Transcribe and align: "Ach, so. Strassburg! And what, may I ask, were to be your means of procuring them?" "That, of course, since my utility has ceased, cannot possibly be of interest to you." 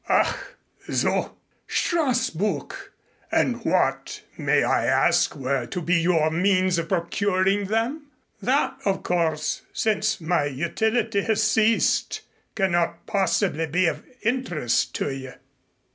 "Ach, 0.09 0.35
so. 0.91 1.37
Strassburg! 1.67 2.73
And 3.31 3.63
what, 3.63 4.23
may 4.35 4.63
I 4.63 4.83
ask, 4.87 5.35
were 5.35 5.67
to 5.67 5.79
be 5.79 6.01
your 6.01 6.31
means 6.31 6.79
of 6.79 6.89
procuring 6.89 7.65
them?" 7.65 8.07
"That, 8.41 8.79
of 8.83 9.03
course, 9.03 9.61
since 9.73 10.19
my 10.19 10.45
utility 10.45 11.21
has 11.21 11.43
ceased, 11.43 12.21
cannot 12.55 13.05
possibly 13.05 13.67
be 13.67 13.85
of 13.85 14.03
interest 14.23 14.95
to 14.95 15.11
you." 15.13 15.33